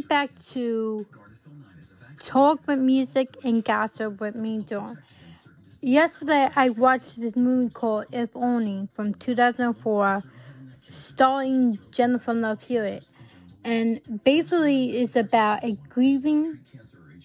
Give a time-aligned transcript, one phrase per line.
[0.00, 1.06] get back to
[2.18, 4.98] talk with music and gossip with me, Dawn.
[5.82, 10.22] Yesterday, I watched this movie called If Only from 2004,
[10.90, 13.08] starring Jennifer Love Hewitt.
[13.62, 16.60] And basically, it's about a grieving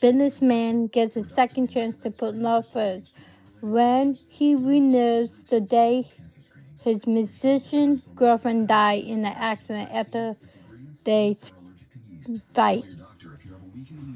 [0.02, 3.16] businessman gets a second chance to put love first
[3.62, 6.10] when he renews the day
[6.84, 10.36] his musician girlfriend died in an accident after
[11.06, 11.38] they
[12.54, 12.86] fight.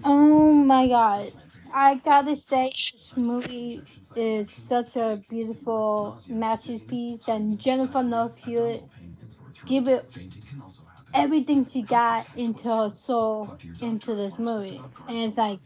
[0.04, 1.32] Oh my god.
[1.74, 3.84] I gotta say, this movie
[4.16, 8.84] is such a beautiful masterpiece, and Jennifer Love Hewitt
[9.66, 10.06] give it
[11.14, 14.82] everything she got into her soul into this movie.
[15.08, 15.62] And it's like,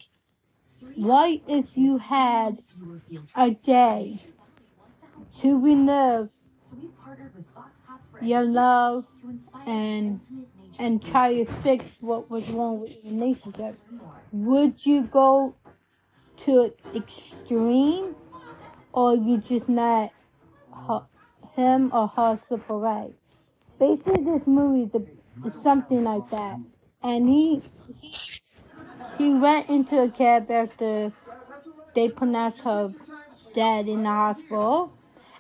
[0.96, 2.60] what if you had
[3.36, 4.20] a day
[5.40, 6.30] to relive
[8.22, 9.06] your love
[9.66, 10.22] and
[10.80, 13.78] and try to fix what was wrong with your relationship?
[14.32, 15.56] Would you go
[16.46, 18.16] to extreme,
[18.92, 20.12] or you just not
[21.56, 23.14] him or her slip away?
[23.80, 25.02] Basically, this movie is,
[25.46, 26.58] is something like that,
[27.02, 27.62] and he
[29.18, 31.12] he went into a cab after
[31.94, 32.94] they pronounced her
[33.54, 34.92] dead in the hospital,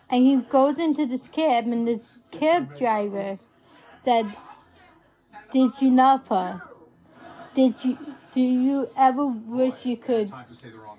[0.09, 3.39] and he goes into this cab, and this cab driver
[4.03, 4.31] said,
[5.53, 5.91] "Did you
[6.29, 6.61] her?
[7.53, 7.97] Did you?"
[8.33, 10.33] Do you ever wish you could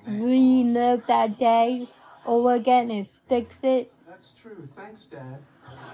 [0.06, 1.88] relive that day
[2.24, 3.92] over again and fix it?
[4.06, 4.68] That's true.
[4.76, 5.42] Thanks, Dad.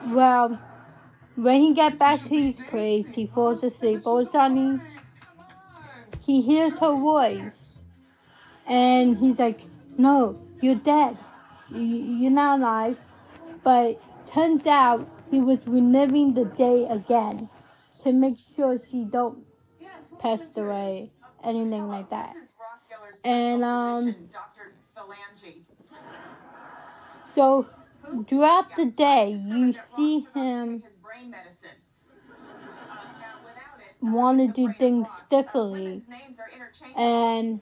[0.09, 0.59] Well,
[1.37, 4.03] when he gets back to his place, he falls asleep.
[4.05, 4.83] Oh, all of a sudden,
[6.27, 7.79] he hears her voice.
[8.67, 9.63] And he's like,
[9.97, 11.17] No, you're dead.
[11.71, 12.99] You're not alive.
[13.65, 17.49] But turns out he was reliving the day again
[18.03, 19.45] to make sure she don't
[20.19, 21.11] pass away
[21.45, 22.35] anything like that.
[23.25, 24.15] And um,
[27.35, 27.67] so
[28.29, 30.83] throughout the day, you see him
[34.01, 36.01] want to do things differently,
[36.97, 37.61] and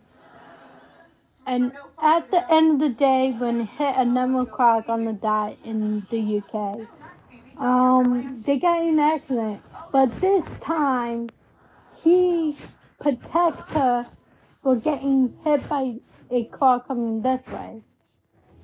[1.47, 1.73] and
[2.03, 6.07] at the end of the day, when it hit 11 o'clock on the dot in
[6.11, 6.87] the UK,
[7.59, 9.63] um, they got in an accident,
[9.99, 11.29] but this time
[12.05, 12.57] he
[13.01, 14.07] protect her
[14.63, 15.97] for getting hit by
[16.31, 17.83] a car coming this way.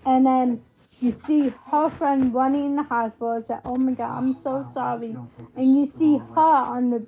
[0.07, 0.63] And then
[1.01, 5.17] you see her friend running in the hospital say, Oh my god, I'm so sorry.
[5.57, 7.07] And you see her on the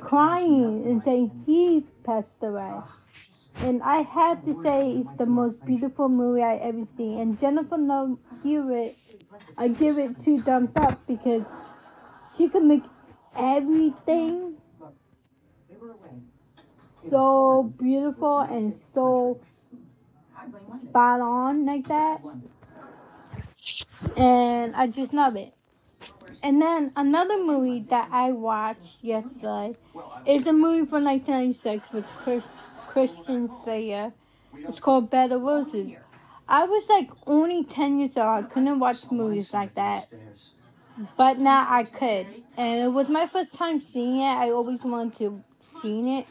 [0.00, 2.80] crying and saying he passed away.
[3.58, 7.20] And I have to say it's the most beautiful movie I ever seen.
[7.20, 8.96] And Jennifer Love Hewitt,
[9.56, 11.44] I give it two thumbs up because
[12.36, 12.82] she can make
[13.38, 14.56] everything
[17.10, 19.40] so beautiful and so
[20.88, 22.20] spot on like that.
[24.16, 25.52] And I just love it.
[26.42, 29.76] And then another movie that I watched yesterday
[30.26, 32.44] is a movie from 1996 with Chris,
[32.88, 34.12] Christian Slater.
[34.54, 35.92] It's called Bed of Roses.
[36.48, 38.26] I was like only 10 years old.
[38.26, 40.06] I couldn't watch movies like that.
[41.16, 42.26] But now I could.
[42.56, 44.24] And it was my first time seeing it.
[44.24, 45.42] I always wanted to
[45.82, 46.26] see it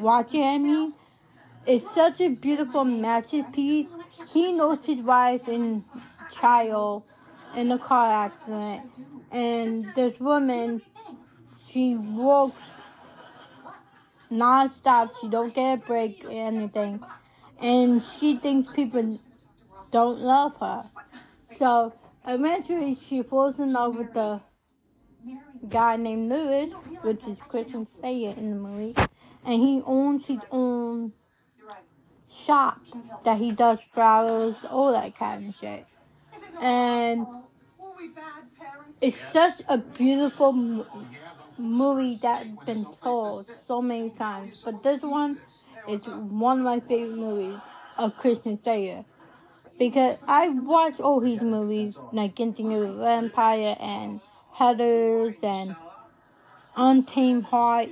[0.00, 0.92] watching at me.
[1.66, 3.86] It's such a beautiful masterpiece.
[4.32, 5.84] He knows his wife and
[6.32, 7.04] child
[7.56, 8.90] in a car accident,
[9.30, 10.80] and this woman,
[11.68, 12.60] she works
[14.30, 15.12] non-stop.
[15.20, 17.02] She don't get a break or anything,
[17.60, 19.16] and she thinks people
[19.90, 20.80] don't love her.
[21.56, 21.92] So
[22.26, 24.40] eventually, she falls in love with the
[25.68, 26.72] guy named Lewis,
[27.02, 28.94] which is Christian Slater in the movie
[29.44, 31.12] and he owns his own
[32.30, 32.80] shop
[33.24, 35.86] that he does flowers, all that kind of shit.
[36.60, 37.26] And
[39.00, 40.52] it's such a beautiful
[41.58, 44.62] movie that's been told so many times.
[44.64, 45.38] But this one
[45.88, 47.60] is one of my favorite movies
[47.98, 49.04] of Christian Slater.
[49.80, 54.20] Because I watch all his movies, like Getting a Vampire and
[54.54, 55.74] Heathers and
[56.76, 57.88] Untamed Heart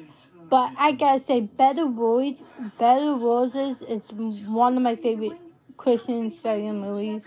[0.51, 2.41] but I gotta say, Bed of Roses,
[2.79, 4.03] Bed of Roses is
[4.47, 5.39] one of my favorite
[5.77, 7.23] Christian Slater movies,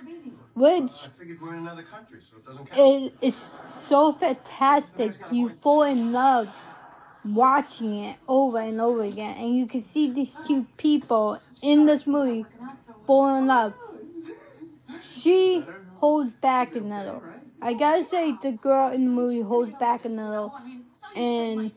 [0.55, 1.07] which
[2.77, 5.13] is, is so fantastic.
[5.31, 6.49] You fall in love
[7.23, 12.07] watching it over and over again, and you can see these two people in this
[12.07, 12.47] movie
[13.05, 13.75] fall in love.
[15.21, 17.21] She holds back a little.
[17.61, 20.51] I gotta say, the girl in the movie holds back a little,
[21.15, 21.71] and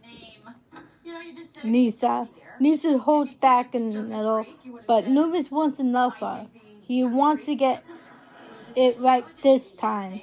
[1.62, 2.28] Nisa.
[2.58, 4.46] Nisa holds back the middle,
[4.86, 6.46] but Nubis wants to love her.
[6.86, 7.84] He wants to get
[8.76, 10.22] it right this time,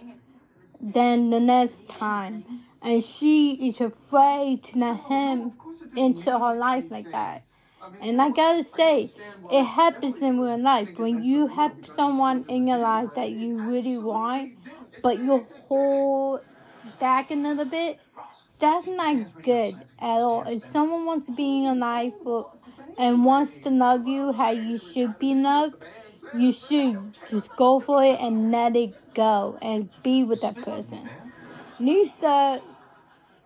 [0.81, 2.43] then the next time.
[2.81, 5.53] And she is afraid to let him
[5.95, 7.43] into her life like that.
[8.01, 9.09] And I gotta say,
[9.49, 10.89] it happens in real life.
[10.97, 14.51] When you have someone in your life that you really want,
[15.01, 16.41] but you hold
[16.99, 17.99] back a little bit,
[18.59, 20.45] that's not good at all.
[20.47, 22.13] If someone wants to be in your life
[22.97, 25.75] and wants to love you how you should be loved,
[26.33, 31.09] you should just go for it and let it go and be with that person.
[31.79, 32.61] Lisa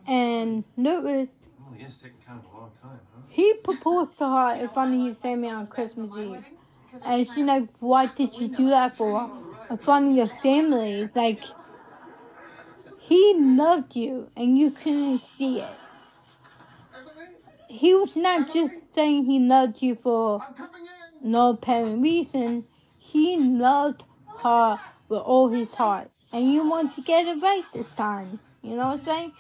[0.07, 1.29] and Lewis
[1.59, 2.99] Well, he is taking kind of a long time?
[3.35, 6.45] He proposed to her in front of his family on Christmas Eve.
[7.05, 9.29] And she's like, what did you do that for?
[9.69, 11.09] In front of your family.
[11.13, 11.43] Like,
[12.97, 15.75] he loved you and you couldn't see it.
[17.67, 20.41] He was not just saying he loved you for
[21.21, 22.63] no apparent reason.
[22.97, 24.03] He loved
[24.43, 24.79] her
[25.09, 26.09] with all his heart.
[26.31, 28.39] And you want to get it right this time.
[28.61, 29.33] You know what I'm saying?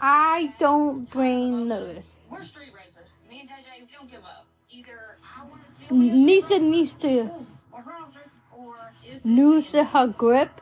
[0.00, 2.14] I don't blame Lewis.
[2.34, 3.18] We're street racers.
[3.30, 4.46] Me and JJ, we don't give up.
[4.68, 7.30] Either I want to steal Lisa needs to
[7.70, 10.60] or trousers, or is this lose her grip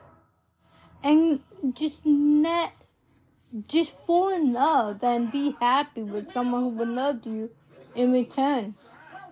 [1.03, 1.41] and
[1.73, 2.75] just net
[3.69, 7.49] just fall in love and be happy with someone who would love you
[7.95, 8.75] in return.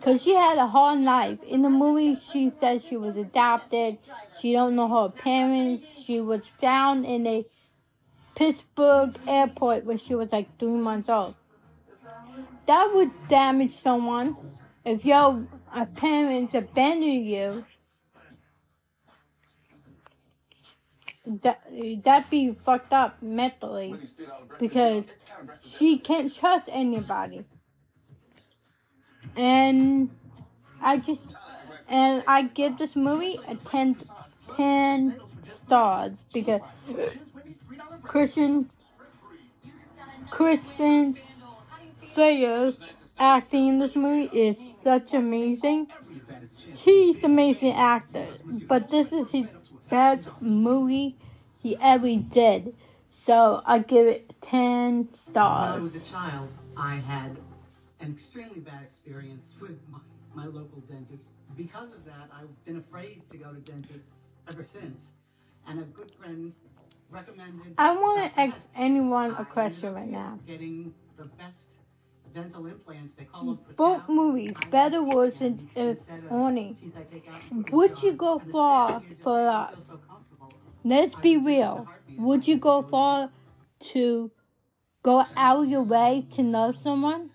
[0.00, 1.42] Cause she had a hard life.
[1.42, 3.98] In the movie, she said she was adopted.
[4.40, 5.84] She don't know her parents.
[6.06, 7.44] She was found in a
[8.34, 11.34] Pittsburgh airport when she was like three months old.
[12.70, 14.36] That would damage someone
[14.84, 15.44] if your
[15.96, 17.64] parents abandon you.
[21.42, 21.64] That
[22.04, 23.96] that'd be fucked up mentally
[24.60, 25.02] because
[25.66, 27.44] she can't trust anybody.
[29.34, 30.10] And
[30.80, 31.36] I just
[31.88, 33.96] and I give this movie a 10,
[34.56, 36.60] 10 stars because
[38.04, 38.70] Christian
[40.30, 41.16] Christian
[42.14, 45.88] Sayers acting in this movie is such amazing.
[46.76, 48.26] He's an amazing actor,
[48.66, 49.48] but this is his
[49.88, 51.16] best movie
[51.58, 52.74] he ever did.
[53.26, 55.72] So I give it ten stars.
[55.72, 57.36] When I was a child, I had
[58.00, 59.98] an extremely bad experience with my,
[60.34, 61.32] my local dentist.
[61.56, 65.14] Because of that, I've been afraid to go to dentists ever since.
[65.68, 66.54] And a good friend
[67.10, 67.74] recommended.
[67.76, 70.38] I want to ask anyone a question right now.
[70.46, 71.80] Getting the best
[72.32, 73.14] dental implants.
[73.16, 75.94] They call them Both movies, Better Worse and uh,
[77.70, 79.76] Would you go far for that?
[80.84, 81.88] Let's be real.
[82.16, 83.30] Would you go far
[83.92, 84.30] to
[85.02, 87.30] go out of your way to love someone?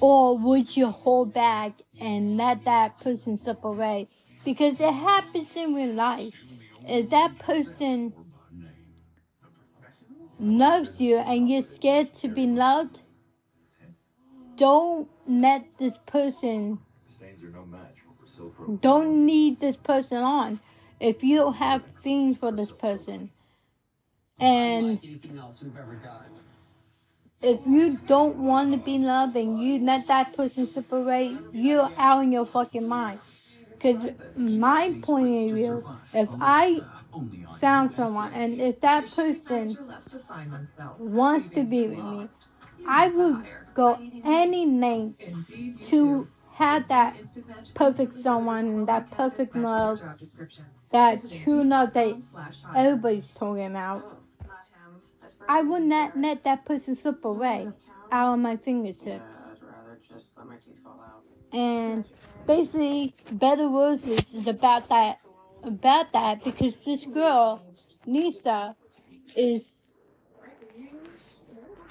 [0.00, 4.08] Or would you hold back and let that person slip away?
[4.44, 6.34] Because it happens in real life.
[6.84, 8.14] If that person
[10.38, 13.00] loves you and you're scared to be loved,
[14.56, 16.78] don't let this person
[18.80, 20.60] don't need this person on
[21.00, 23.30] if you have feelings for this person.
[24.40, 24.98] And
[27.42, 32.22] if you don't want to be loved and you let that person separate, you're out
[32.22, 33.20] in your fucking mind.
[33.72, 36.82] Because my point of view, if I
[37.60, 40.68] found someone and if that person left to find
[40.98, 42.30] wants to be with me,
[42.86, 47.18] I would go any length Indeed, you to have that
[47.74, 50.00] perfect someone, that perfect love,
[50.90, 52.16] that true love that
[52.74, 54.06] everybody's talking about.
[55.48, 57.72] I would not let that person slip away
[58.10, 59.06] out of my fingertips.
[59.06, 59.20] Yeah,
[59.52, 61.22] I'd rather just let my teeth fall out.
[61.52, 62.04] And
[62.46, 65.20] basically, Bed of Roses is about that,
[65.66, 67.62] about that because this girl,
[68.06, 68.76] Nisa,
[69.36, 69.62] is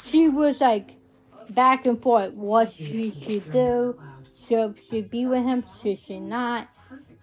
[0.04, 0.92] she was like
[1.50, 4.00] back and forth what she should do.
[4.48, 5.64] Should she be with him?
[5.82, 6.68] Should she not?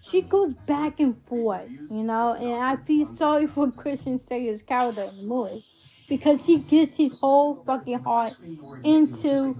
[0.02, 5.11] She goes back and forth, you know, and I feel sorry for Christian Sayers' character
[5.19, 5.62] in
[6.09, 8.35] because he gives his whole fucking heart
[8.83, 9.57] into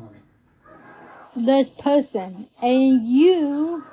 [1.37, 3.85] this person, and you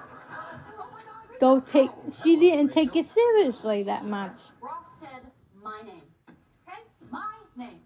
[1.40, 1.92] don't take.
[2.24, 4.38] She didn't take it seriously that much.
[4.62, 5.32] Ross said
[5.64, 6.02] my name.
[6.68, 6.80] Okay?
[7.12, 7.80] My name.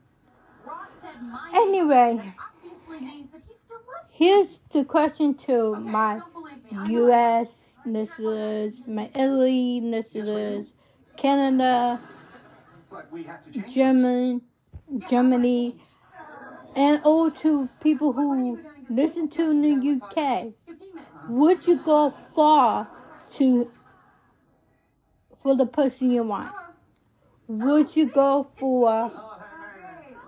[0.66, 2.14] Ross said my Anyway.
[2.16, 2.18] name.
[2.18, 6.64] That obviously means that he still loves Here's the question to Okay, my don't believe
[6.64, 6.78] me.
[6.78, 7.48] I know U.S.
[7.86, 10.68] listeners, my Italy listeners,
[11.18, 12.00] Canada,
[12.90, 14.42] But we have to change German,
[15.10, 15.78] Germany,
[16.76, 20.54] and all to people who listen to in the UK.
[21.30, 22.88] Would you go far
[23.36, 23.72] to
[25.42, 26.54] for the person you want?
[27.48, 29.12] Would you go for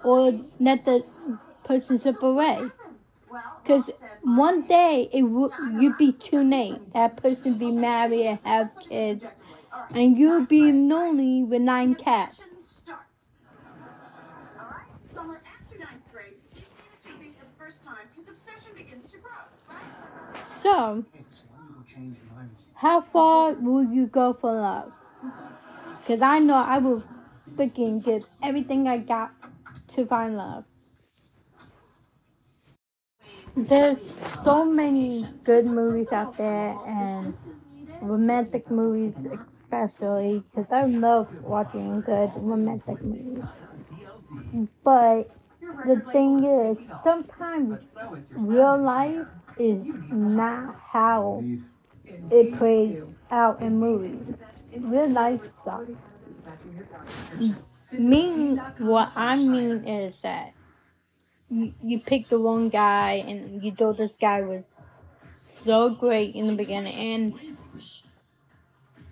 [0.03, 1.03] or let the
[1.63, 2.71] person slip away?
[3.63, 6.93] Because one day it would you'd be too late.
[6.93, 9.25] That person be married and have kids,
[9.93, 12.41] and you'd be lonely with nine cats.
[20.61, 21.05] So,
[22.83, 24.91] how far will you go for love?
[25.99, 27.01] Because I know I will
[27.55, 29.31] freaking give everything I got
[29.95, 30.65] to find love.
[33.55, 33.99] There's
[34.43, 37.33] so many good movies out there and
[38.01, 39.13] romantic movies
[39.63, 43.45] especially because I love watching good romantic movies.
[44.83, 45.29] But
[45.85, 47.95] the thing is, sometimes
[48.35, 49.25] real life
[49.57, 51.45] is not how
[52.31, 54.23] it plays out in movies.
[54.77, 55.83] Real life stuff.
[57.91, 60.53] Mean what I mean is that
[61.49, 64.65] you, you pick the wrong guy and you thought this guy was
[65.63, 67.55] so great in the beginning and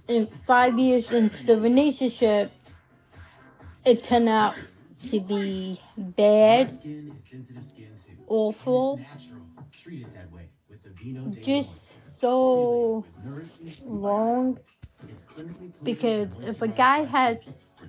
[0.08, 2.52] in five years into the relationship
[3.86, 4.56] it turned out
[5.10, 8.14] to be bad, Skin is sensitive skin too.
[8.28, 9.42] awful, It's natural.
[9.72, 11.76] Treat it that way with the Vino just oil.
[12.22, 14.60] So With nourishing wrong
[15.10, 17.38] It's clinically proven because if a guy has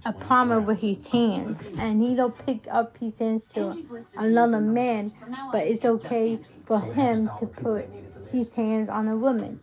[0.04, 3.90] a 24 problem with his hands and he don't pick up his hands to Angie's
[3.90, 7.88] list is another man, From now on, but it's okay for him to put
[8.32, 9.60] his hands on a woman.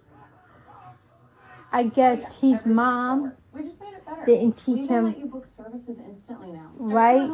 [1.71, 6.51] I guess his mom We just made it didn't teach him you book services instantly
[6.51, 6.71] now.
[6.77, 7.29] Right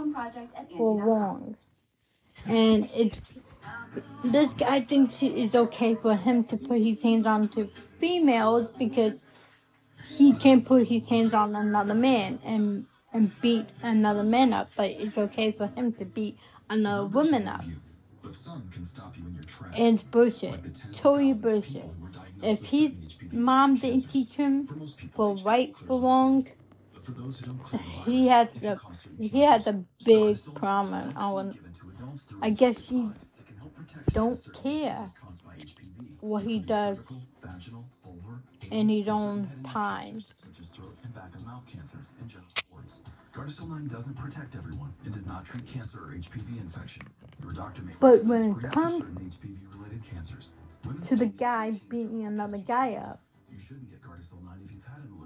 [0.77, 1.57] or wrong.
[2.47, 3.19] And it,
[4.23, 7.69] this guy thinks it is okay for him to put his hands on to
[7.99, 9.13] females because
[10.09, 14.91] he can put his hands on another man and and beat another man up, but
[14.91, 16.37] it's okay for him to beat
[16.69, 17.61] another woman up.
[18.21, 19.77] But some can stop you in your tracks.
[19.77, 20.51] And it's bullshit.
[20.51, 21.73] Like the tens of Totally bullshit.
[21.73, 22.91] people who were diagnosed If his
[23.31, 24.67] mom didn't teach him
[25.11, 26.47] For right, for wrong.
[26.93, 28.79] But for those who don't he has a
[29.19, 31.51] he has a big Gardasil is a problem on.
[31.51, 33.13] given to adults through I guess HPV
[34.13, 36.97] don't care diseases caused by HPV, what he does
[38.71, 40.03] in his and own certain head and neck time.
[40.03, 42.99] cancers, such as throat and back of mouth cancers and genital warts.
[43.33, 47.05] Gardasil 9 doesn't protect everyone and does not treat cancer or HPV infection.
[47.43, 50.51] Your doctor may But when it comes HPV-related cancers.
[51.05, 53.21] To the guy beating another guy up.
[53.51, 54.74] You shouldn't get Gardasil 9 if you've had an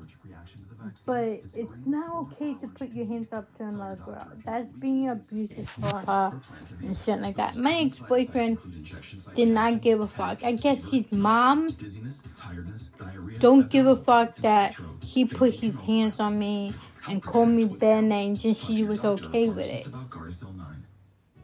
[0.09, 1.03] allergic reaction to the vaccine.
[1.05, 4.27] But Its it's not okay to put your hands up to another girl.
[4.45, 6.87] That's being abusive for her Or plan to be.
[6.87, 7.55] and shit like that.
[7.57, 10.43] My ex-boyfriend effects include injections like did not give a fuck.
[10.43, 15.79] I guess his mom dizziness, tiredness, diarrhea, don't give a fuck that he put his
[15.81, 16.73] hands on me
[17.09, 19.87] and called me bad names and she was okay with it.
[19.87, 20.65] about Gardasil 9.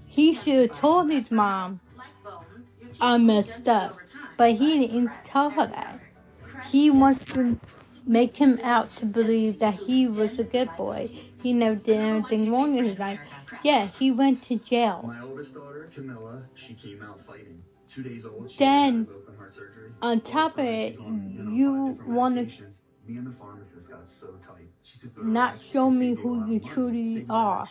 [0.08, 3.98] He should have told his mom Like bones, your teeth I messed up.
[4.38, 6.00] But he didn't tell her that.
[6.70, 7.58] He wants to
[8.08, 11.06] make him out to believe that he was a good boy.
[11.42, 13.20] He never did anything wrong in his life.
[13.64, 15.04] Yeah, he went to jail.
[15.08, 17.64] My oldest daughter, Camilla, she came out fighting.
[17.88, 19.92] Two days old, she Then, open heart surgery.
[20.02, 22.82] on top of a sudden, of it, you know, you five different wanna medications.
[23.08, 24.70] Me and the pharmacist got so tight.
[24.82, 27.68] She said, not show me who a lot of you truly Saved me an are.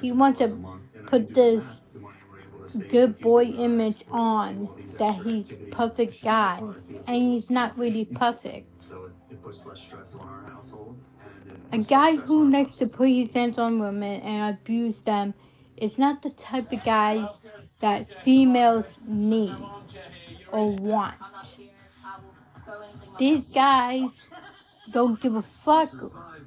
[0.00, 0.82] He wants to a month.
[0.94, 1.76] And I put this that.
[1.92, 5.14] The money we're able to save good boy image virus, we can do on that
[5.22, 6.62] he's perfect guy
[7.06, 8.92] and he's not really perfect.
[9.30, 10.98] It, puts less stress on our household.
[11.72, 15.34] And A guy who likes to put his hands on women and abuse them
[15.76, 17.28] is not the type of guy
[17.80, 19.54] that females need
[20.52, 21.14] or want.
[21.20, 21.70] I'm not scared.
[22.04, 22.34] I will
[22.64, 24.10] throw anything my These guys
[24.90, 25.90] don't give a fuck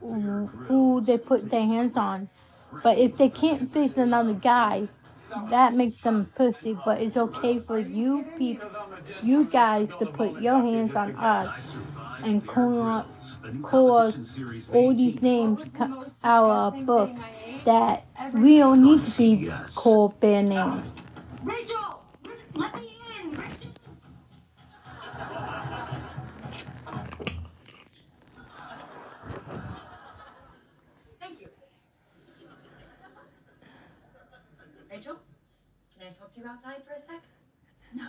[0.02, 2.30] who they put their hands on.
[2.84, 4.88] But if they can't fix another guy,
[5.50, 6.78] that makes them pussy.
[6.86, 8.70] But it's okay for you people,
[9.22, 11.78] you guys, to put your hands on us
[12.24, 13.06] and call,
[13.64, 14.40] call us
[14.72, 17.12] all these names co- out of a book
[17.66, 20.82] that we don't need to be called bad names.
[21.44, 22.04] Rachel,
[22.56, 23.32] let me in.
[23.32, 23.70] Rachel.
[31.20, 31.48] Thank you.
[34.92, 35.16] Rachel,
[35.98, 37.22] can I talk to you outside for a sec?
[37.96, 38.08] No.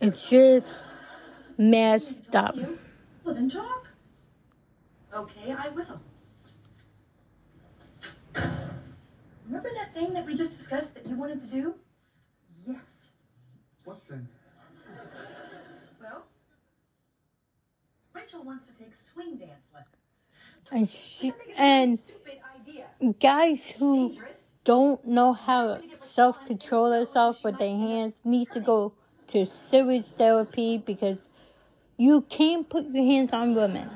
[0.00, 0.66] It's just
[1.56, 2.56] messed up.
[3.28, 3.34] You?
[3.34, 3.88] Well, then talk.
[5.14, 6.00] Okay, I will.
[9.46, 11.74] Remember that thing that we just discussed that you wanted to do?
[12.66, 13.12] Yes.
[13.84, 14.28] What then?
[16.00, 16.24] Well,
[18.14, 19.94] Rachel wants to take swing dance lessons.
[20.70, 23.12] And she and Stupid idea.
[23.20, 24.14] guys who
[24.64, 28.92] don't know how to self control themselves with their hands needs to go
[29.28, 31.18] to serious therapy because
[31.98, 33.90] you can't put your hands on women.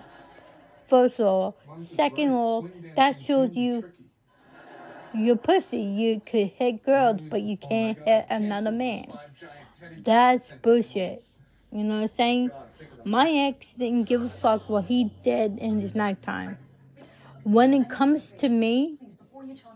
[0.87, 1.57] First of all,
[1.89, 3.91] second of all, that shows you
[5.15, 5.81] your pussy.
[5.81, 9.07] You could hit girls, but you can't hit another man.
[9.99, 11.25] That's bullshit.
[11.71, 12.51] You know what I'm saying?
[13.05, 16.59] My ex didn't give a fuck what he did in his nighttime.
[17.45, 18.99] When it comes to me,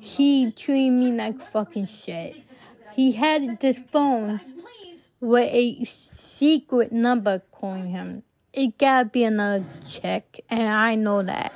[0.01, 2.45] he treated me like fucking shit.
[2.95, 4.41] He had this phone
[5.21, 5.87] with a
[6.39, 8.23] secret number calling him.
[8.53, 11.53] It gotta be another chick, and I know that.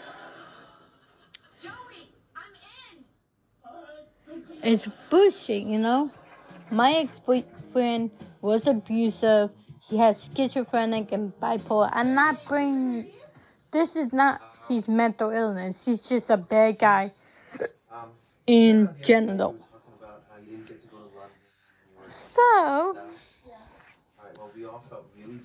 [4.62, 6.10] It's bullshit, you know?
[6.70, 8.10] My ex boyfriend
[8.42, 9.50] was abusive.
[9.88, 11.88] He had schizophrenic and bipolar.
[11.92, 13.06] I'm not bringing.
[13.72, 15.84] This is not his mental illness.
[15.84, 17.12] He's just a bad guy
[18.46, 19.56] in general.
[22.34, 22.98] So,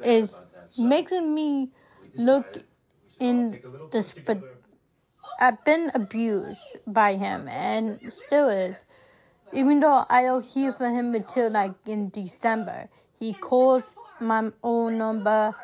[0.01, 0.34] it's
[0.77, 1.70] making me
[2.18, 2.46] look
[3.20, 3.60] in
[3.92, 4.04] the.
[4.04, 4.46] Sp-
[5.39, 8.75] I've been abused by him and still is.
[9.51, 12.89] Even though I don't hear from him until like in December.
[13.20, 13.84] He calls
[14.20, 15.56] my own number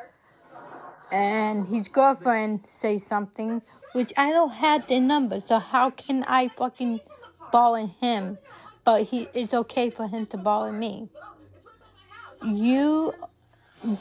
[1.11, 3.61] and his girlfriend says something,
[3.91, 7.01] which I don't have the number, so how can I fucking
[7.51, 8.37] bother him?
[8.85, 11.09] But he it's okay for him to bother me.
[12.43, 13.13] You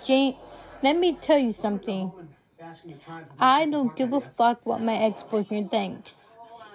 [0.05, 0.37] Jane
[0.83, 2.13] let me tell you something.
[3.39, 6.13] I don't give a fuck what my ex boyfriend thinks.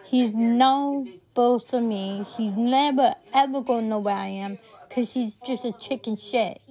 [0.05, 2.25] He's no both of me.
[2.37, 6.61] He's never ever gonna know where I am because he's just a chicken shit.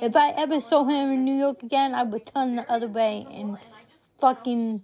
[0.00, 3.26] If I ever saw him in New York again, I would turn the other way
[3.30, 3.56] and
[4.20, 4.82] fucking,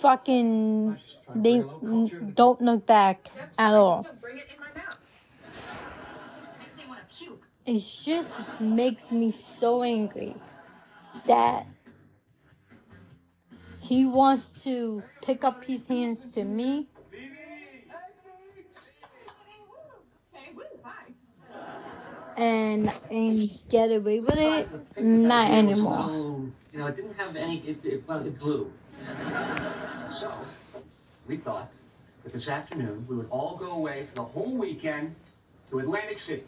[0.00, 0.98] fucking,
[1.34, 1.64] they
[2.34, 4.06] don't look back at all.
[7.68, 10.34] It just makes me so angry
[11.26, 11.66] that
[13.80, 16.88] he wants to pick up his hands to me
[22.38, 24.68] and and get away with it.
[24.98, 26.50] Not anymore.
[26.72, 28.72] You know, it didn't have any, it, it, well, it blew.
[30.14, 30.32] So,
[31.26, 31.70] we thought
[32.22, 35.14] that this afternoon we would all go away for the whole weekend
[35.70, 36.44] to Atlantic City.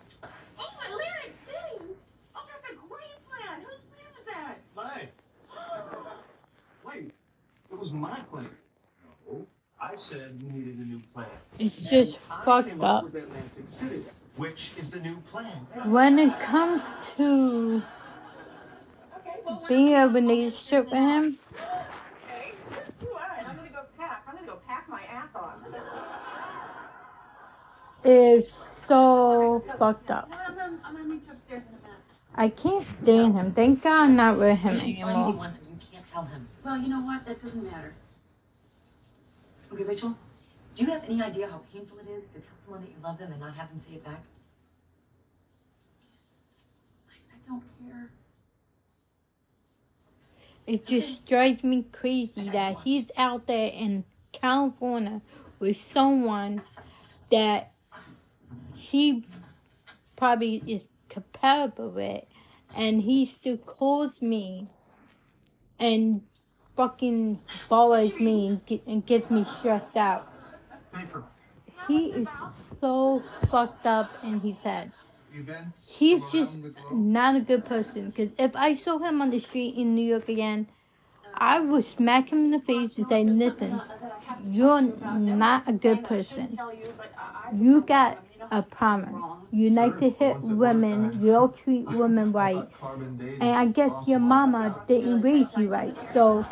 [0.59, 1.95] Oh, Atlantic City!
[2.35, 3.61] Oh, that's a great plan.
[3.63, 4.59] Whose plan was that?
[4.77, 5.09] Mine.
[6.87, 7.13] Wait,
[7.70, 8.49] it was my plan.
[9.27, 9.47] No,
[9.81, 11.27] I said we needed a new plan.
[11.59, 13.05] It's just I fucked came up.
[13.05, 14.05] with Atlantic City.
[14.37, 15.51] Which is the new plan?
[15.87, 16.85] When it comes
[17.17, 17.83] to
[19.67, 22.53] being a relationship with him, Okay.
[23.03, 24.25] All right, I'm gonna go pack.
[24.29, 25.55] I'm gonna go pack my ass off.
[28.05, 28.53] is
[28.87, 30.29] so fucked up.
[30.31, 31.97] No, I'm gonna, I'm gonna meet you upstairs in a minute.
[32.35, 33.53] I can't stand him.
[33.53, 35.35] Thank God I'm not with him anymore.
[36.15, 36.65] Wants it, you can't tell him.
[36.65, 37.27] Well, you know what?
[37.27, 37.95] That doesn't matter.
[39.73, 40.17] Okay, Rachel,
[40.75, 43.19] do you have any idea how painful it is to tell someone that you love
[43.19, 44.23] them and not have them say it back?
[47.09, 48.11] I, I don't care.
[50.67, 55.21] It just drives me crazy that he's out there in California
[55.59, 56.63] with someone
[57.31, 57.73] that
[58.75, 59.25] he
[60.17, 62.25] probably is compatible with,
[62.77, 64.69] and he still calls me
[65.81, 66.23] and
[66.77, 70.31] fucking bothers me and, get, and gets me stressed out.
[71.89, 72.29] He is
[72.81, 74.93] so fucked up in his head.
[75.87, 76.57] He's just
[76.93, 78.11] not a good person.
[78.11, 80.69] Because if I saw him on the street in New York again,
[81.35, 83.81] I would smack him in the face and say, "Listen,
[84.51, 86.59] you're not a good person.
[87.55, 88.19] You got
[88.51, 89.25] a problem.
[89.51, 91.21] You like to hit women.
[91.21, 92.69] You don't treat women right,
[93.41, 95.97] and I guess your mama didn't raise you right.
[96.15, 96.47] So."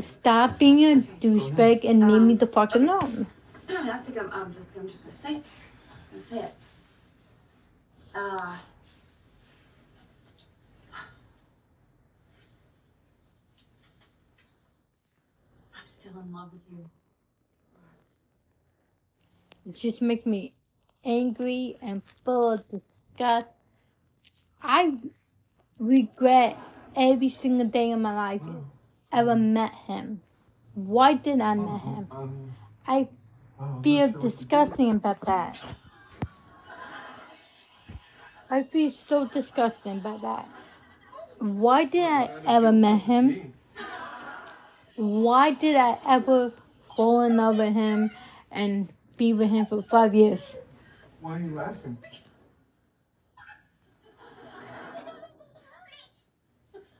[0.00, 3.26] Stop being a douchebag and leave me the fuck alone.
[3.68, 5.46] I think I'm, I'm just, I'm just gonna say it.
[5.90, 6.54] I'm just gonna say it.
[8.14, 8.56] Uh,
[15.74, 16.90] I'm still in love with you.
[19.66, 20.54] It just makes me
[21.04, 23.64] angry and full of disgust.
[24.62, 24.96] I
[25.80, 26.56] regret
[26.94, 28.42] every single day of my life
[29.12, 30.22] ever met him.
[30.74, 32.08] Why did I met him?
[32.86, 33.08] I
[33.82, 35.60] feel disgusting about that.
[38.48, 40.48] I feel so disgusting about that.
[41.38, 43.52] Why did I ever met him?
[44.94, 46.52] Why did I ever
[46.96, 48.10] fall in love with him
[48.50, 50.40] and be with him for five years?
[51.20, 51.98] Why are you laughing?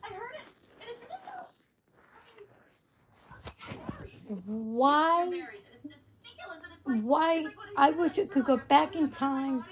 [0.02, 0.46] I heard it,
[0.80, 1.68] and it's ridiculous.
[4.46, 5.24] Why?
[5.84, 7.34] It's ridiculous, and Why?
[7.34, 9.64] it's like what I wish I could go back in time,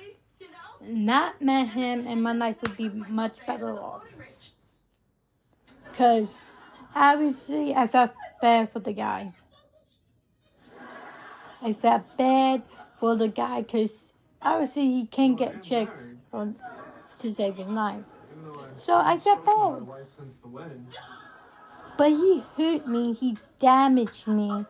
[0.81, 4.05] not met him, and my life would be much better off.
[5.91, 6.29] Because
[6.95, 9.33] obviously I felt bad for the guy.
[11.65, 12.63] I felt bad
[12.99, 13.91] for the guy because
[14.43, 16.57] obviously he can't get chicks from,
[17.21, 18.05] to save his life.
[18.31, 19.87] Even though I've So I felt bad.
[19.87, 20.87] wife since the wedding.
[21.97, 24.67] But he hurt me, he damaged me,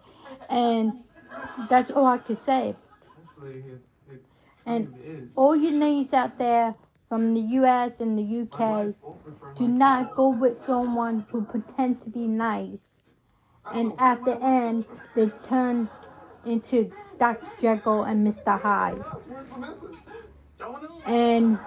[0.48, 1.02] and
[1.68, 2.76] that's all I could say.
[3.36, 3.80] Actually, it,
[4.12, 4.22] it
[4.64, 5.28] And kind of is.
[5.34, 6.76] all you ladies out there
[7.08, 11.42] from the US and the UK, wife won't prefer do not go with someone who
[11.42, 12.78] pretends to be nice.
[13.72, 14.84] And oh, at the end,
[15.16, 15.88] they turn
[16.46, 17.46] into Dr.
[17.60, 18.60] Jekyll and Mr.
[18.60, 18.96] Hyde.
[18.98, 19.98] Yes, where's the message?
[20.58, 21.00] Don't know.
[21.06, 21.58] And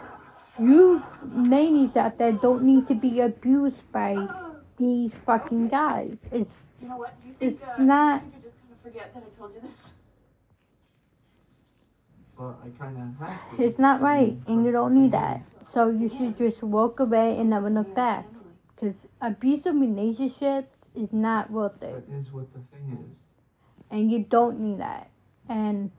[0.59, 1.01] you
[1.33, 4.15] ladies out there don't need to be abused by
[4.77, 6.15] these fucking guys.
[6.31, 7.19] It's You know what?
[7.21, 9.53] Do you think, It's uh, not- you could just kind of forget that I told
[9.55, 9.93] you this?
[12.37, 13.63] But I kind of have to.
[13.63, 15.41] it's not right, and you don't need that.
[15.73, 18.25] So you should just walk away and never look back.
[18.75, 22.07] Because abusive relationships is not worth it.
[22.09, 23.17] That is what the thing is.
[23.91, 25.09] And you don't need that.
[25.49, 25.91] And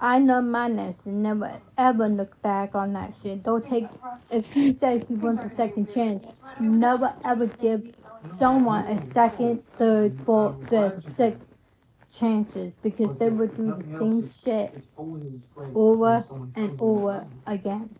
[0.00, 1.22] I know my lesson.
[1.22, 3.42] Never ever look back on that shit.
[3.42, 3.86] Don't take.
[4.30, 6.26] If he says he wants a second chance,
[6.60, 7.94] never ever give
[8.38, 11.46] someone a second, third, fourth, fifth, sixth
[12.18, 17.94] chances because they would do the same shit It's always great over and over again.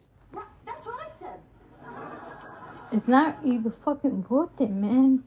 [0.64, 1.40] That's what I said.
[2.92, 5.22] It's not even fucking worth it, man.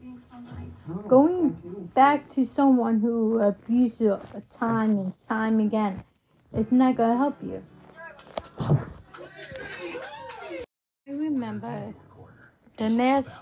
[0.56, 1.04] Being so nice.
[1.04, 1.50] Oh, Going
[1.94, 4.18] back to someone who abused you
[4.58, 6.04] time and time again,
[6.52, 7.62] it's not gonna help you.
[11.08, 11.94] I remember
[12.76, 13.32] the next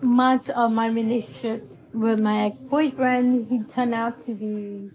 [0.00, 4.90] month of my relationship with my ex-boyfriend, he turned out to be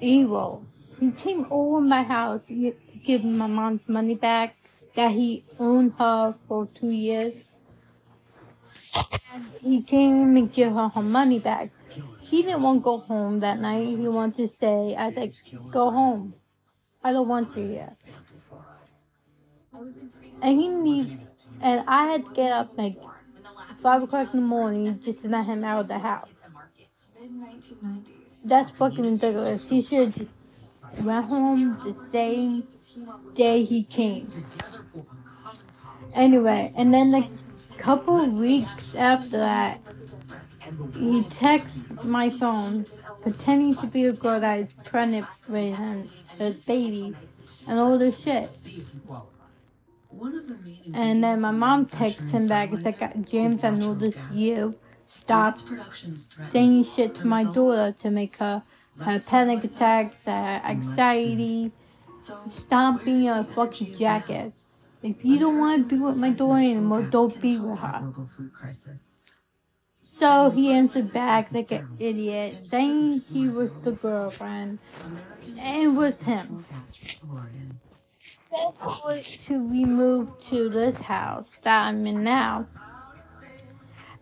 [0.00, 0.64] evil.
[1.00, 4.56] He came over my house to give my mom's money back
[4.96, 7.34] that he owned her for two years.
[9.32, 11.70] And he came and give her her money back.
[12.22, 13.86] He didn't want to go home that night.
[13.86, 14.96] He wanted to stay.
[14.98, 15.32] I said,
[15.70, 16.34] go home.
[17.04, 17.96] I don't want you here.
[20.42, 21.20] And he need,
[21.60, 22.96] and I had to get up like
[23.80, 26.28] five o'clock in the morning just to let him out of the house.
[28.44, 29.64] That's fucking ridiculous.
[29.64, 30.28] He should
[31.00, 32.64] went home the same
[33.34, 34.28] day he came.
[36.14, 37.28] Anyway, and then a
[37.78, 39.80] couple weeks after that,
[40.94, 42.86] he texted my phone
[43.22, 47.14] pretending to be a girl that is pregnant with him, his baby,
[47.66, 48.48] and all this shit.
[50.94, 54.76] And then my mom texted him back and said, James, I know this you.
[55.08, 55.58] Stop
[56.50, 58.62] saying shit to my daughter to make her
[59.04, 61.72] have panic attacks, uh, anxiety.
[62.50, 64.52] stomping being a fucking jackass.
[65.02, 68.12] If you don't want to be with my daughter anymore, don't be with her.
[70.18, 74.78] So he answered back like an idiot, saying he was the girlfriend.
[75.58, 76.64] And it was him.
[79.46, 82.66] To we moved to this house that I'm in now.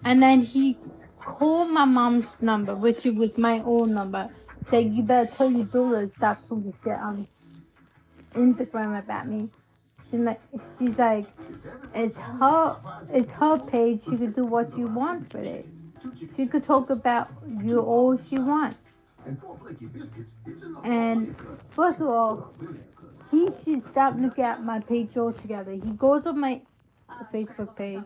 [0.04, 0.76] And then he
[1.20, 4.30] called my mom's number, which was my old number.
[4.66, 7.28] Said, you better tell your daughter to stop putting shit on
[8.34, 9.48] Instagram about me.
[10.10, 10.40] She's like,
[10.78, 11.26] she's like,
[11.94, 12.76] it's her,
[13.12, 14.00] it's her page.
[14.08, 15.66] She could do what she wants with it.
[16.36, 17.28] She could talk about
[17.62, 18.78] you all she wants.
[20.84, 21.34] And
[21.70, 22.52] first of all,
[23.30, 25.72] he should stop looking at my page altogether.
[25.72, 26.60] He goes on my
[27.32, 28.02] Facebook page,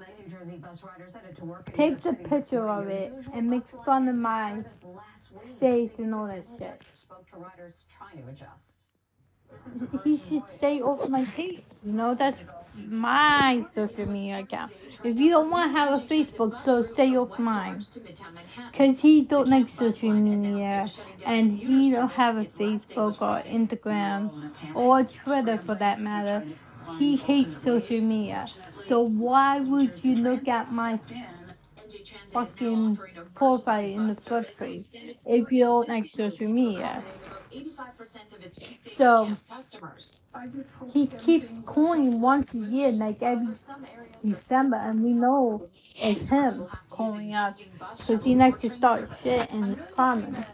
[1.76, 4.62] takes a picture of it, and makes fun of my
[5.60, 6.82] face and all that shit.
[10.04, 11.62] He should stay off my page.
[11.84, 12.50] You know, that's
[12.86, 14.72] my social media account.
[15.04, 17.80] If you don't want to have a Facebook, so stay off mine.
[18.70, 20.86] Because he don't like social media,
[21.24, 26.44] and he don't have a Facebook or Instagram or Twitter for that matter.
[26.96, 28.50] He hates social media.
[28.86, 31.00] So why would you look at my
[32.32, 32.98] fucking
[33.34, 34.90] profile in the first place
[35.26, 37.04] if you don't like social media.
[38.96, 39.36] So
[40.92, 43.54] he keeps calling once a year, like every
[44.24, 47.54] December, and we know it's him calling us
[47.98, 50.46] because he likes to start shit and comment.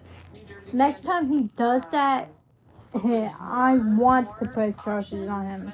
[0.73, 2.31] Next time he does that,
[2.95, 5.73] I want to put charges on him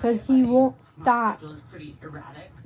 [0.00, 1.42] because he won't stop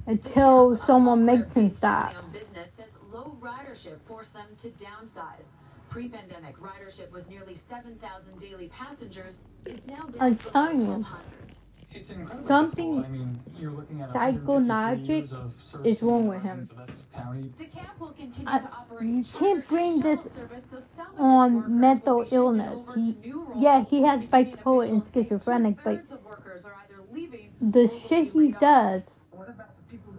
[0.06, 2.12] until someone makes him stop.
[2.32, 5.48] business says low ridership forced them to downsize.
[5.88, 9.42] Pre-pandemic, ridership was nearly 7,000 daily passengers.
[9.64, 10.84] It's now down I'm to telling you.
[10.86, 11.56] 1,200.
[11.96, 13.06] It's incredibly Something difficult.
[13.06, 16.58] I mean, you're looking at 153 psychonagic of is wrong with him.
[16.58, 17.42] residents of Essex County.
[17.56, 21.12] DeKalb will continue I- to operate you can't bring shuttle this service, so some of
[21.12, 22.74] its on mental will be shifted illness.
[22.88, 23.16] over He,
[23.56, 28.32] yeah, he has bipolar and schizophrenic, but two-thirds of workers are either leaving the shit
[28.32, 29.02] he does,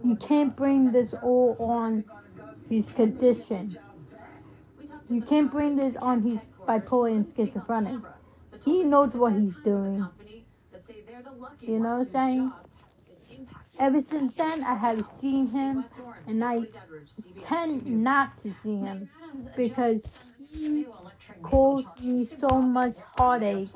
[0.04, 2.04] you can't bring this all on
[2.68, 3.76] his condition.
[5.08, 8.00] You can't bring this on his bipolar and schizophrenic.
[8.64, 10.08] He knows what he's doing.
[11.60, 12.52] You know what I'm saying?
[13.78, 15.84] Ever since then, I have seen him,
[16.26, 16.60] and I
[17.44, 19.08] tend not to see him
[19.54, 20.86] because he
[21.42, 23.68] caused me so much heartache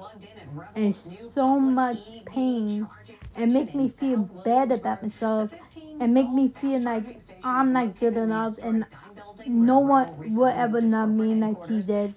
[0.74, 2.88] and so much pain
[3.36, 5.50] and make me feel bad about myself
[5.98, 7.04] and make me feel like
[7.42, 8.86] I'm not good enough and
[9.46, 12.14] no one will ever love me like he did.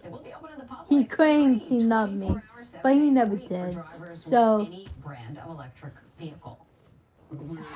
[0.89, 2.41] He claimed he loved me,
[2.81, 3.81] but he never did.
[4.29, 4.69] So-.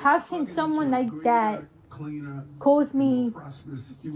[0.02, 1.64] How can someone like that
[2.58, 3.34] cause me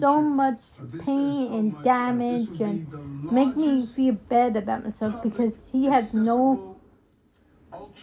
[0.01, 0.61] so much
[0.99, 2.83] pain and damage and
[3.31, 6.72] make me feel bad about myself because he has no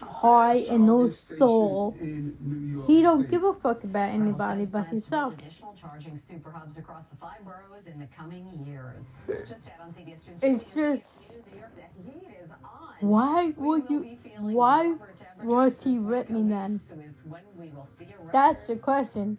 [0.01, 1.95] heart and no soul.
[1.99, 5.33] He don't give a fuck about anybody but himself.
[5.33, 9.05] Additional charging super hubs across the five boroughs in the coming years.
[9.47, 10.43] Just out on CBS News.
[10.43, 13.09] It's just News, New York, the heat is on.
[13.09, 14.17] why would you?
[14.39, 14.95] Why
[15.43, 16.73] was he with me then?
[16.73, 19.37] least with when we will see a That's the question.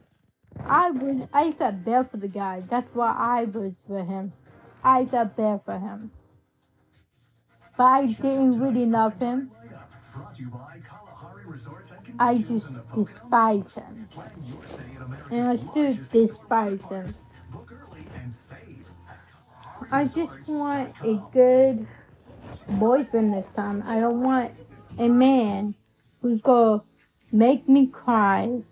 [0.67, 1.29] I was.
[1.33, 2.61] I felt bad for the guy.
[2.61, 4.33] That's why I was for him.
[4.83, 6.11] I felt bad for him,
[7.77, 9.51] but I didn't really love him.
[12.19, 13.07] I just in the Poconos.
[13.07, 17.15] despise him, Plan your stay at America's and I still despise him.
[17.53, 18.91] Book early and save
[19.91, 21.87] I just want a good
[22.69, 23.83] boyfriend this time.
[23.87, 24.53] I don't want
[24.99, 25.75] a man
[26.21, 26.83] who's gonna
[27.33, 28.63] make me cry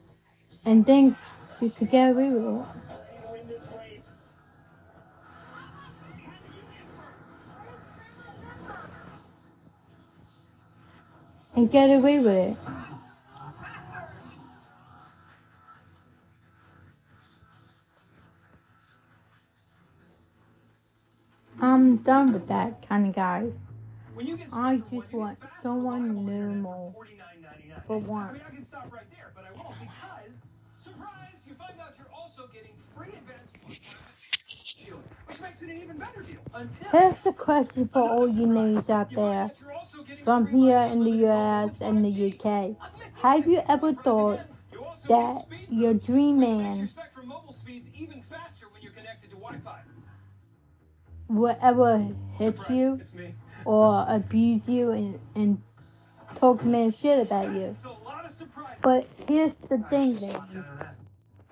[0.64, 1.16] and think
[1.60, 2.66] he could get away with it.
[11.58, 12.56] And get away with it.
[21.60, 23.50] I'm done with that kind of guy.
[24.14, 26.94] When you get I just want someone normal
[27.88, 28.06] for $49.99.
[28.06, 28.32] I once.
[28.34, 30.38] mean, I can stop right there, but I won't because,
[30.76, 33.52] surprise, you find out you're also getting free advanced
[34.84, 36.40] shield, which makes it an even better deal.
[36.54, 39.50] Until Here's the question for all you ladies out there
[40.24, 42.76] from here in the US and the UK.
[43.14, 44.40] Have you ever thought
[45.08, 49.80] that your dream man Spectrum mobile speeds even faster when you're connected to Wi-Fi.
[51.28, 53.00] will ever hit you
[53.64, 55.62] or abuse you and, and
[56.36, 57.74] talk mad shit about you?
[57.82, 58.76] So a lot of surprise.
[58.82, 60.40] But here's the thing, ladies.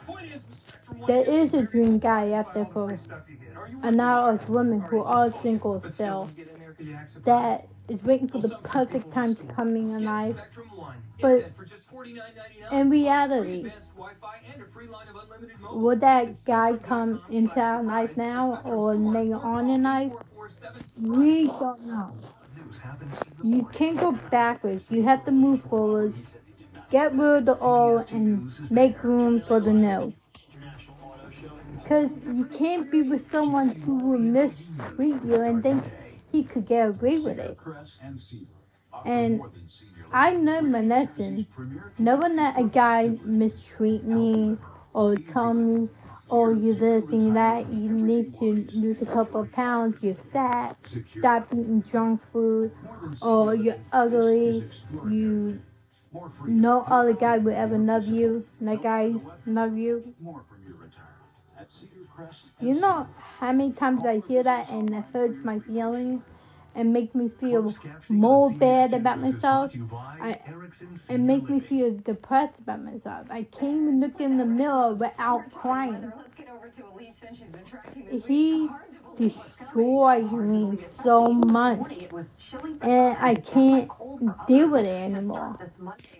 [0.06, 2.96] Point is, with Spectrum One, There is a dream guy out there for
[3.82, 6.30] and now us women who are single still
[7.24, 10.36] that is waiting for the perfect time to come in your life.
[11.20, 13.70] But Internet for just $49.99, in reality, a
[15.70, 15.82] of.
[15.82, 20.12] Will that guy come into our life now or later on in life?
[21.00, 22.14] We don't know.
[23.42, 24.84] You can't go backwards.
[24.90, 26.14] You have to move forward.
[26.90, 30.12] Get rid of the old and make room for the new.
[31.86, 35.84] Because you can't be with someone who will mistreat you and think
[36.32, 37.56] he could get away with it.
[39.04, 39.40] And
[40.12, 41.46] I know my lesson.
[41.96, 44.58] Never let a guy mistreat me
[44.94, 45.88] or tell me,
[46.28, 47.72] oh, you're this and that.
[47.72, 49.96] You need to lose a couple of pounds.
[50.02, 50.76] You're fat.
[51.16, 52.72] Stop eating junk food.
[53.22, 54.68] Or you're ugly.
[55.08, 55.60] You,
[56.46, 59.14] no other guy will ever love you like I
[59.46, 60.14] love you.
[60.20, 61.12] More from your retirement
[61.58, 62.05] at Cedar Crest
[62.60, 66.22] You know how many times I hear that and it hurts my feelings
[66.74, 67.76] and make me feel
[68.08, 69.72] more bad about myself.
[70.20, 70.40] I,
[71.08, 73.26] it makes me feel depressed about myself.
[73.30, 76.12] I can't even look in the mirror without crying.
[76.16, 78.74] Let's get over to Elise since she's been tracking this He
[79.16, 82.04] destroys me so much,
[82.82, 83.90] and I can't
[84.46, 85.58] deal with it anymore.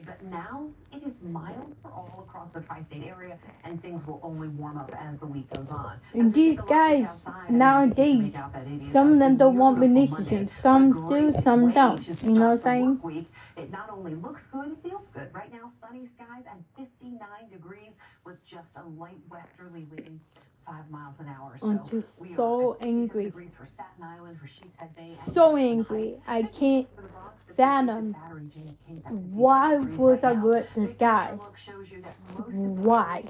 [0.05, 4.49] but now it is mild for all across the tri-state area, and things will only
[4.49, 5.99] warm up as the week goes on.
[6.15, 7.07] And these guys
[7.49, 8.35] nowadays,
[8.93, 10.53] some of them don't want relationships.
[10.63, 12.07] Some do, some don't.
[12.23, 13.01] You know what I'm saying?
[13.03, 13.31] Week.
[13.57, 15.29] It not only looks good, it feels good.
[15.33, 17.19] Right now, sunny skies and 59
[17.51, 17.93] degrees
[18.25, 20.21] with just a light westerly wind.
[20.67, 21.57] Five miles an hour.
[21.63, 23.33] I'm just so at 57 angry.
[24.03, 24.39] Island,
[24.97, 26.17] Bay, So angry.
[26.27, 26.89] I can't
[27.57, 28.17] fathom
[29.09, 31.39] why was I with this guy?
[32.49, 33.25] Why?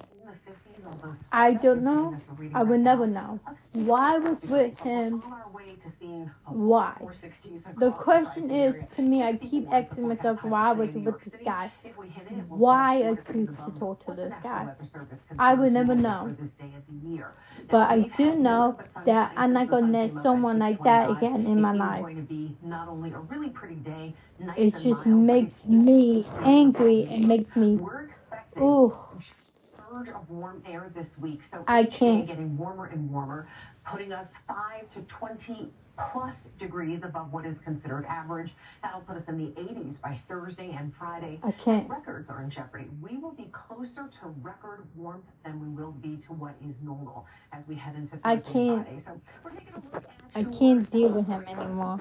[1.33, 2.17] I don't know.
[2.53, 3.41] I will never know.
[3.73, 5.23] Why was with him?
[6.49, 7.09] Why?
[7.77, 11.73] The question is to me, I keep asking myself why was with this guy.
[12.49, 14.71] Why I choose to talk to this guy.
[15.39, 16.35] I will never know.
[17.71, 21.73] But I do know that I'm not gonna let someone like that again in my
[21.73, 22.07] life.
[23.29, 27.81] going to It just makes me angry and makes me
[28.61, 28.97] ooh.
[29.97, 31.43] Surge of warm air this week.
[31.51, 32.27] So I can't.
[32.27, 33.49] getting warmer and warmer,
[33.85, 35.71] putting us five to twenty
[36.13, 38.53] plus degrees above what is considered average.
[38.83, 41.41] That'll put us in the 80s by Thursday and Friday.
[41.43, 41.89] I can't.
[41.89, 42.85] Records are in jeopardy.
[43.01, 47.27] We will be closer to record warmth than we will be to what is normal
[47.51, 48.85] as we head into Thursday I can't.
[48.85, 49.03] Friday.
[49.03, 51.99] So we're taking a look at I can't deal with him anymore.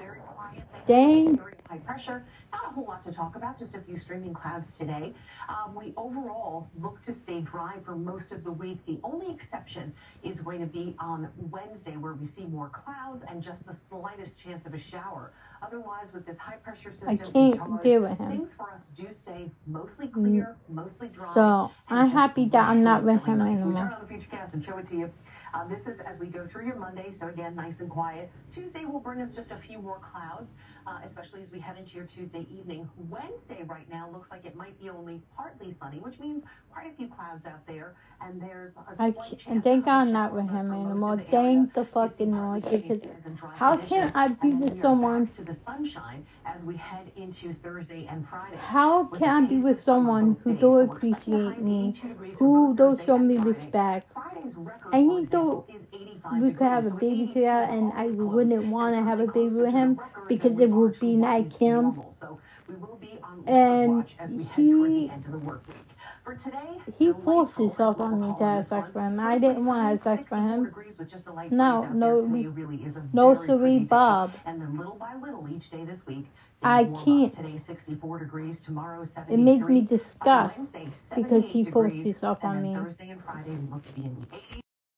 [0.86, 1.40] Dang.
[1.70, 2.22] high pressure.
[2.52, 5.12] Not a whole lot to talk about, just a few streaming clouds today.
[5.48, 8.78] Um, we overall look to stay dry for most of the week.
[8.86, 13.42] The only exception is going to be on Wednesday, where we see more clouds and
[13.42, 15.32] just the slightest chance of a shower.
[15.62, 18.30] Otherwise, with this high pressure system, I can't charge, deal with him.
[18.30, 21.32] Things for us do stay mostly clear, mostly dry.
[21.34, 23.58] So I'm happy that I'm not with him Nice.
[23.58, 25.12] We turn on the Futurecast and show it to you.
[25.54, 28.30] Uh, this is as we go through your Monday, so again, nice and quiet.
[28.50, 30.50] Tuesday will bring us just a few more clouds,
[30.86, 32.88] uh, especially as we head into your Tuesday evening.
[33.10, 36.96] Wednesday, right now, looks like it might be only partly sunny, which means quite a
[36.96, 37.94] few clouds out there.
[38.20, 41.14] And there's a I slight can't, chance thank God not with him anymore.
[41.14, 41.30] of the area.
[41.30, 42.62] Thank the fucking Lord.
[42.70, 43.00] Because
[43.56, 45.26] how can I be with someone?
[45.28, 48.56] to the sunshine as we head into Thursday and Friday.
[48.56, 51.88] How can I be with someone who don't So we're expecting a high appreciate me,
[51.88, 54.06] 82 degrees for who don't show me respect?
[54.16, 54.54] I need
[54.92, 57.92] And for he example, thought is 85 we could have a baby 82 together, and
[57.94, 61.82] I wouldn't want to have a baby with him because it would be like him.
[61.82, 62.12] normal.
[62.12, 65.24] So we will be on record And watch as we head toward he the end
[65.26, 65.76] of the work week.
[66.24, 69.20] For today, he forced himself on me to have sex with him.
[69.20, 70.74] I didn't want to have sex with him.
[70.98, 72.76] with just a light No, no, there, today we- really
[73.12, 73.78] no, sorry.
[73.80, 74.32] Bob.
[74.44, 76.26] And then little by little each day this week.
[76.62, 77.04] I things warm up.
[77.06, 77.32] can't.
[77.32, 80.72] Today 64 degrees, tomorrow It makes me disgust
[81.14, 82.74] because he 78 forced himself on me.
[82.74, 84.60] Thursday and Friday we look to be in the 80s.